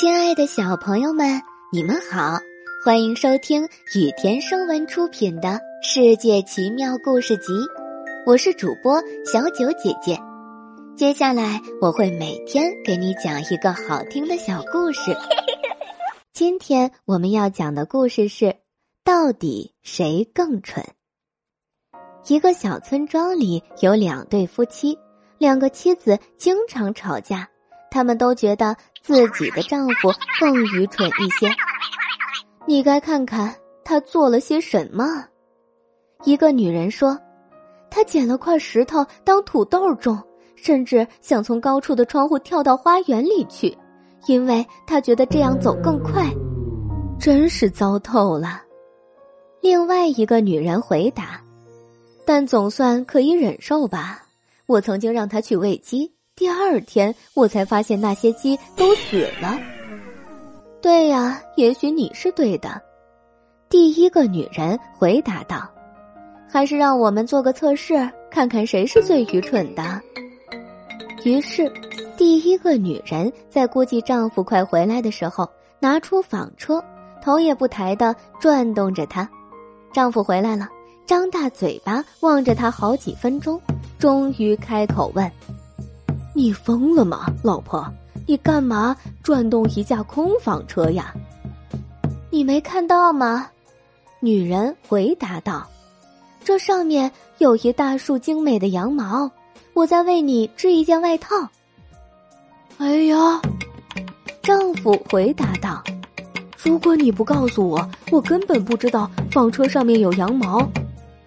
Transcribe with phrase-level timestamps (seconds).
[0.00, 2.38] 亲爱的小朋友们，你们好，
[2.84, 3.64] 欢迎收听
[3.96, 5.48] 雨田声文出品的
[5.82, 7.52] 《世界奇妙故事集》，
[8.24, 10.16] 我是主播小九姐姐。
[10.96, 15.16] 接下来我会每天给你讲一个好听的小故事。
[16.32, 18.54] 今天我们要讲的故事是：
[19.02, 20.84] 到底谁更蠢？
[22.28, 24.96] 一个小村庄里有两对夫妻，
[25.38, 27.48] 两个妻子经常吵架。
[27.90, 30.10] 他们都觉得自己的丈夫
[30.40, 31.48] 更愚蠢一些。
[32.66, 35.24] 你该看看他做了些什么。
[36.24, 37.18] 一个女人说
[37.90, 40.22] ：“他捡了块石头当土豆种，
[40.56, 43.76] 甚至想从高处的窗户跳到花园里去，
[44.26, 46.24] 因为他觉得这样走更快。”
[47.18, 48.62] 真是糟透了。
[49.60, 51.40] 另外一个女人回答
[52.26, 54.22] ：“但总算可以忍受吧。
[54.66, 59.58] 我曾经让他去喂鸡。”第二天，我才发现那些鸡都死了。
[60.80, 62.80] 对呀，也许你是对的。
[63.68, 65.68] 第一个女人回答道
[66.48, 70.00] ：“还是让我们做个测试，看看谁是最愚蠢的。”
[71.26, 71.68] 于是，
[72.16, 76.80] 第一个女人在估计丈夫快回来的时候，拿出纺车，
[77.20, 79.28] 头也不抬的转动着它。
[79.92, 80.68] 丈夫回来了，
[81.04, 83.60] 张大嘴巴望着她好几分钟，
[83.98, 85.28] 终于开口问。
[86.38, 87.84] 你疯了吗，老婆？
[88.24, 91.12] 你干嘛转动一架空纺车呀？
[92.30, 93.48] 你没看到吗？
[94.20, 95.66] 女人回答道
[96.44, 99.28] ：“这上面有一大束精美的羊毛，
[99.74, 101.34] 我在为你织一件外套。”
[102.78, 103.42] 哎呀，
[104.40, 105.82] 丈夫回答道
[106.62, 110.64] ：“如果你不告诉我，我根本不知道纺车上面有羊毛。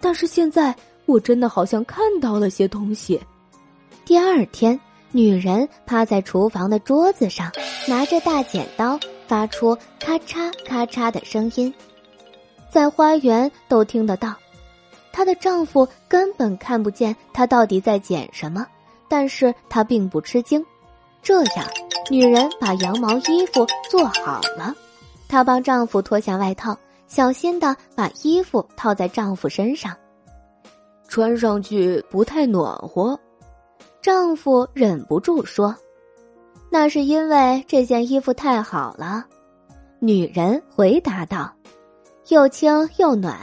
[0.00, 0.72] 但是现在，
[1.06, 3.20] 我真的好像看到了些东西。”
[4.06, 4.78] 第二天。
[5.14, 7.52] 女人趴在厨房的桌子上，
[7.86, 11.72] 拿着大剪刀，发出咔嚓咔嚓的声音，
[12.70, 14.34] 在花园都听得到。
[15.12, 18.66] 她的丈夫根本看不见她到底在剪什么，
[19.06, 20.64] 但是她并不吃惊。
[21.22, 21.66] 这样，
[22.10, 24.74] 女人把羊毛衣服做好了，
[25.28, 26.74] 她帮丈夫脱下外套，
[27.06, 29.94] 小心的把衣服套在丈夫身上，
[31.06, 33.20] 穿上去不太暖和。
[34.02, 35.72] 丈夫忍不住说
[36.68, 39.24] ：“那是因为这件衣服太好了。”
[40.00, 41.54] 女人回答道
[42.26, 43.38] ：“又轻又暖，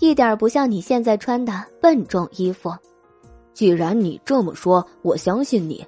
[0.00, 2.74] 一点不像你现在穿的笨重衣服。”
[3.52, 5.84] 既然你这么说，我相信你，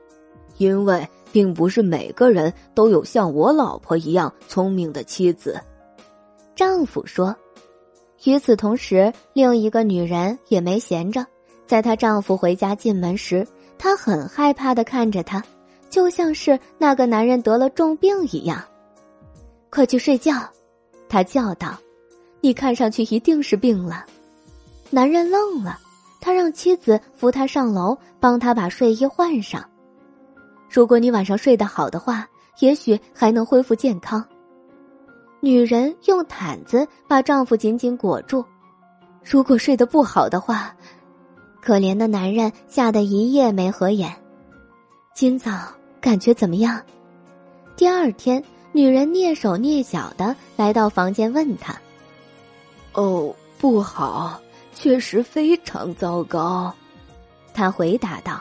[0.59, 5.59] 因为并不是每个人都有像我老婆一样聪明的妻子。”
[6.55, 7.35] 丈夫说。
[8.25, 11.25] 与此同时，另一个女人也没闲着，
[11.67, 13.49] 在她丈夫回家进门时。
[13.83, 15.43] 她很害怕的看着他，
[15.89, 18.63] 就像是那个男人得了重病一样。
[19.71, 20.35] 快去睡觉，
[21.09, 21.79] 他叫道
[22.43, 24.05] ：“你看上去一定是病了。”
[24.91, 25.79] 男人愣了，
[26.21, 29.65] 他让妻子扶他上楼，帮他把睡衣换上。
[30.69, 34.23] 如果你晚上睡得好的话，也许还能恢复健康。
[35.41, 38.45] 女人用毯子把丈夫紧紧裹住。
[39.25, 40.77] 如果睡得不好的话，
[41.61, 44.15] 可怜的男人吓得一夜没合眼。
[45.15, 45.53] 今早
[46.01, 46.81] 感觉怎么样？
[47.77, 51.75] 第二天，女人蹑手蹑脚的来到房间，问他
[52.95, 54.41] ：“哦，不好，
[54.75, 56.73] 确实非常糟糕。”
[57.53, 58.41] 他回答道：“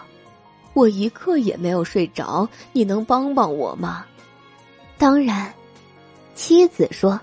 [0.74, 4.06] 我一刻也没有睡着，你能帮帮我吗？”
[4.98, 5.54] 当然，
[6.36, 7.20] 妻子说：“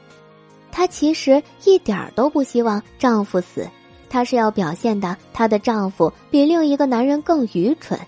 [0.73, 3.67] 她其实一点都不希望丈夫死。”
[4.17, 8.01] 她是要表现的，她的丈夫比另一个男人更愚蠢。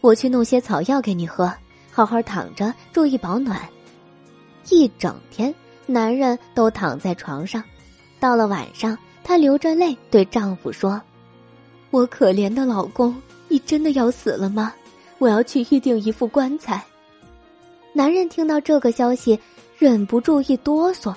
[0.00, 1.52] 我去弄些草药给你喝，
[1.90, 3.60] 好好躺着，注意保暖。
[4.70, 5.52] 一整天，
[5.86, 7.60] 男人都躺在床上。
[8.20, 11.02] 到了晚上，她流着泪对丈夫说
[11.90, 14.72] ：“我可怜的老公，你真的要死了吗？
[15.18, 16.80] 我要去预定一副棺材。”
[17.92, 19.36] 男人听到这个消息，
[19.78, 21.12] 忍不住一哆嗦，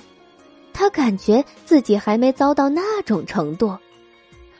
[0.72, 3.72] 他感觉自己还没糟到那种程度。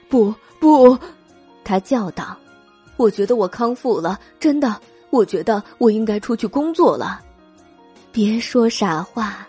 [0.08, 0.98] 不不，
[1.64, 2.36] 他叫道
[2.96, 4.80] ：“我觉得我康复了，真的。
[5.10, 7.20] 我觉得我应该出去工作了。”
[8.12, 9.46] 别说傻话，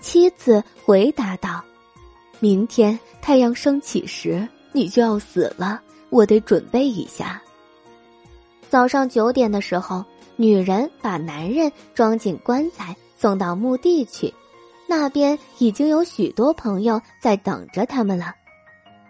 [0.00, 1.62] 妻子回答道
[2.40, 5.80] ：“明天太阳升起时，你就要死了，
[6.10, 7.40] 我得准备一下。”
[8.70, 10.04] 早上九点的时候，
[10.36, 14.32] 女人把男人装进棺材，送到墓地去，
[14.88, 18.34] 那边已经有许多朋友在等着他们了。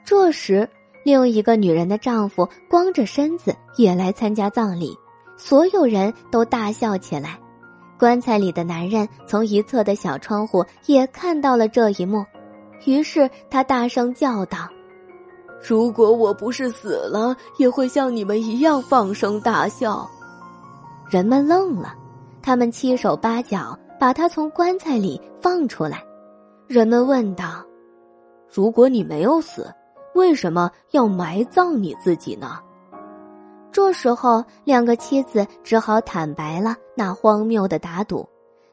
[0.05, 0.69] 这时，
[1.03, 4.95] 另一个女人的丈夫光着身子也来参加葬礼，
[5.37, 7.39] 所有人都大笑起来。
[7.99, 12.25] 棺材里的男人从一侧的小窗户也看到了这一幕，
[12.85, 14.69] 于是他大声叫道
[15.67, 20.07] ：“如果我不是死了，也会像你们一样放声大笑。”
[21.09, 21.95] 人们愣了，
[22.43, 26.03] 他们七手八脚把他从棺材里放出来。
[26.67, 27.65] 人们问道
[28.53, 29.73] ：“如果你没有死，
[30.15, 32.59] 为什么要埋葬你自己呢？”
[33.71, 38.29] 这时候，两个妻子只好坦白了那荒谬的打赌，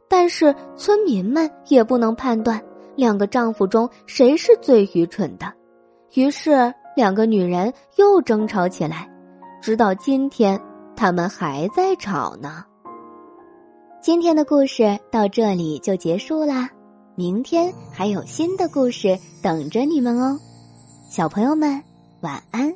[0.07, 2.61] 但是村民们也不能判断
[2.95, 5.51] 两个丈夫中谁是最愚蠢的，
[6.13, 9.09] 于是两个女人又争吵起来，
[9.59, 10.61] 直到今天，
[10.95, 12.63] 他们还在吵呢。
[14.01, 16.69] 今天的故事到这里就结束啦，
[17.15, 20.37] 明天还有新的故事等着你们哦，
[21.11, 21.83] 小朋友们
[22.21, 22.73] 晚安。